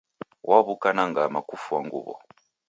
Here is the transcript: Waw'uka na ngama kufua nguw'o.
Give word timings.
Waw'uka 0.49 0.89
na 0.95 1.03
ngama 1.09 1.39
kufua 1.49 1.79
nguw'o. 1.85 2.15